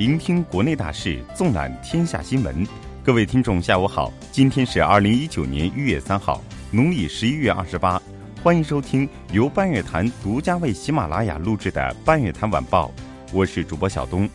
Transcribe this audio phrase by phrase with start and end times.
[0.00, 2.66] 聆听国内大事，纵览天下新闻。
[3.04, 8.00] 各位听众，下午好，今天是二零一九年一月三号，农历十一月二十八。
[8.42, 12.90] 欢迎收听由半月谈独家为喜马拉雅录制的《半月谈晚报》，
[13.30, 14.26] 我是主播小东。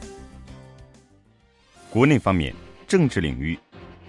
[1.89, 2.53] 国内方面，
[2.87, 3.57] 政治领域，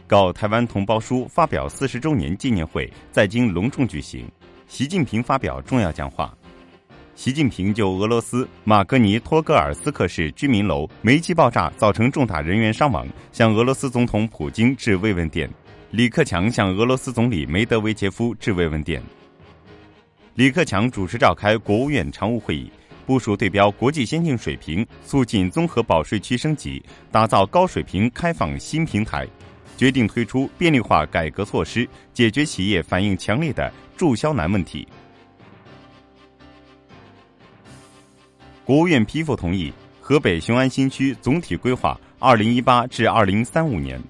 [0.06, 4.30] 告台湾同胞书发表四十周年纪念会在京隆重举行，
[4.68, 6.36] 习近平发表重要讲话。
[7.16, 15.50] 习近平就俄罗斯马格尼托戈尔斯克市居民楼煤气爆炸造成重大人员伤亡，向俄罗斯总统普京致慰问电。
[15.90, 19.02] 李克强向俄罗斯总理梅德韦杰夫致慰问电。
[20.34, 22.70] 李克强主持召开国务院常务会议，
[23.06, 29.26] 部署对标国际先进水平，促进综合保税区升级，打造高水平开放新平台，
[29.74, 34.86] 决定推出便利化改革措施，解决企业反映强烈的注销难问题。
[38.66, 44.02] 国务院批复同意河北雄安新区总体规划（二零一八至二零三五年）。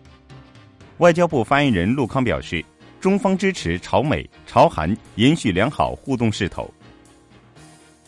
[0.96, 2.64] 外交部发言人陆康表示，
[2.98, 6.72] 中方支持朝美、朝韩延续良好互动势头。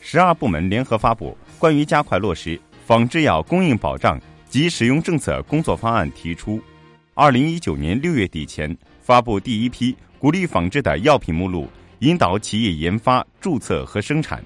[0.01, 4.19] 十二部门联合发布关于加快落实仿制药供应保障
[4.49, 6.59] 及使用政策工作方案，提出，
[7.13, 11.69] 二零一九年六月底前发布第一批鼓励仿制的药品目录，
[11.99, 14.43] 引导企业研发、注册和生产。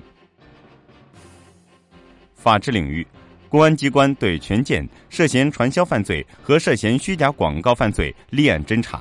[2.42, 3.06] 法治领域，
[3.48, 9.00] 公安机关对权健涉嫌传销犯罪和涉嫌虚假广告犯罪立案侦查。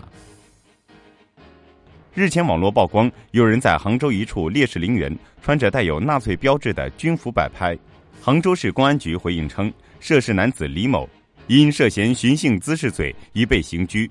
[2.13, 5.11] 日前，网络曝光有人在杭州一处烈士陵园
[5.41, 7.75] 穿着带有纳粹标志的军服摆拍。
[8.21, 11.09] 杭州市公安局回应称，涉事男子李某
[11.47, 14.07] 因涉嫌寻衅滋事罪已被刑拘。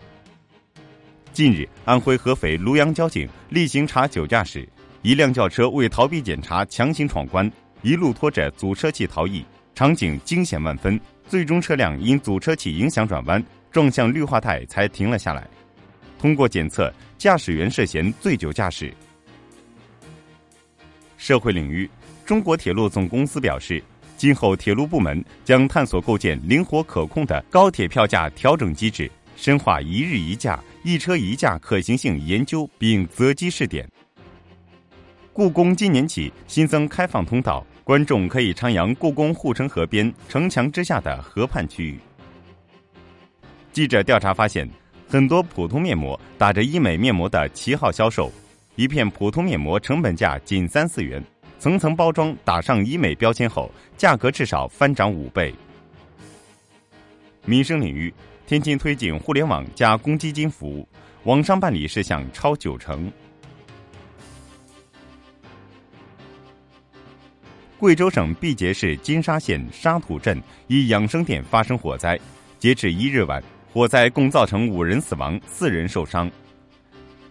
[1.33, 4.69] 近日，安徽合肥庐阳交警例行查酒驾时，
[5.03, 7.49] 一辆轿车为逃避检查强行闯关。
[7.83, 10.99] 一路拖着阻车器逃逸，场景惊险万分。
[11.27, 15.49] 最终车辆因阻车器影响转弯，撞向绿化带才停了下来。
[16.19, 18.93] 通过检测，驾驶员涉嫌醉酒驾驶。
[21.17, 21.89] 社会领域，
[22.27, 23.81] 中国铁路总公司表示，
[24.17, 33.89] 今后铁路部门将探索构建灵活可控的高铁票价调整机制，深化一日一价、一车一价可行性研究，并择机试点。
[35.33, 37.65] 故宫今年起新增开放通道。
[37.91, 41.99] 观众可以徜徉故宫护城河边城墙之下的河畔区域。
[43.73, 44.71] 记者调查发现，
[45.09, 48.31] 很多普通面膜打着医美面膜的旗号销售，
[48.77, 51.21] 一片普通面膜成本价仅三四元，
[51.59, 55.53] 层层包装打上医美标签后，价格至少翻涨五倍。
[57.45, 58.15] 民生领域，
[58.47, 60.89] 天津推进互联网加公积金服务，
[61.25, 63.11] 网上办理事项超九成。
[67.81, 72.21] 贵州省毕节市金沙县沙土镇一养生店发生火灾，
[72.59, 73.43] 截至一日晚，
[73.73, 76.31] 火灾共造成五人死亡、四人受伤。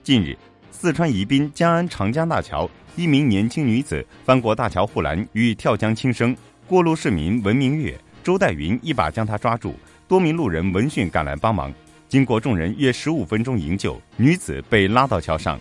[0.01, 0.35] 近日，
[0.71, 6.35] 四川宜宾江安长江大桥，一名年轻女子翻过大桥护栏欲跳江轻生，
[6.66, 9.75] 过路市民文明月、周代云一把将她抓住，
[10.07, 11.71] 多名路人闻讯赶来帮忙，
[12.07, 15.59] 经过众人约十五分钟营救，女子被拉到桥上。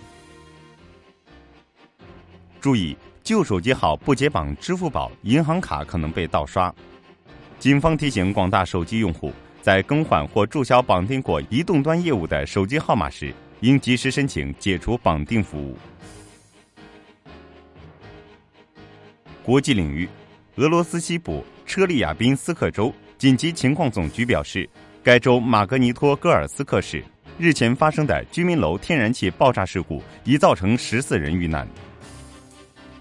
[2.58, 2.96] 注意。
[3.28, 6.74] 旧手机号不解绑支付宝、银行卡可能被盗刷。
[7.58, 9.30] 警方提醒广大手机用户，
[9.60, 13.30] 在更换或注销绑定过移动端业务的手机号码时，
[13.60, 15.76] 应及时申请解除绑定服务。
[19.42, 20.08] 国际领域，
[20.56, 24.66] 俄罗斯西部车里亚宾斯克州紧急情况总局表示，
[25.04, 27.04] 该州马格尼托戈尔斯克市
[27.36, 31.68] 日前发生的居民楼天然气爆炸事故已造成十四人遇难。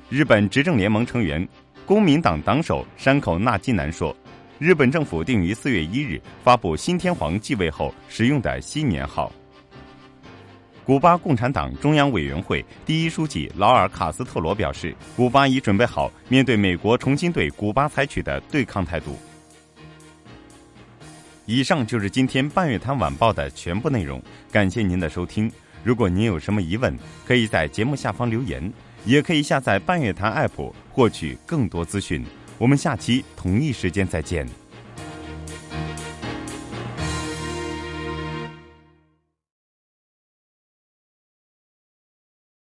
[0.09, 1.45] 日本执政联盟成员、
[1.85, 4.15] 公民党党首山口纳基男说
[4.57, 9.29] ：“日本政府定于四月一日发布新天皇继位后使用的新年号。”
[10.85, 19.13] 古巴共产党中央委员会第一书记劳尔·卡斯特罗表示：“古巴已准备好面对美国重新对古巴采取的对抗态度。”
[21.45, 25.51] 以上就是今天半月谈晚报的全部内容，感谢您的收听。
[25.83, 28.71] 如果您有什么疑问，可以在节目下方留言。
[29.07, 32.25] 也可以下载半月谈 App 获取更多资讯。
[32.57, 34.45] 我们下期同一时间再见。